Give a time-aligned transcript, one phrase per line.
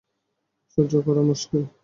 [0.71, 1.63] সহ্য করা মুশকিল।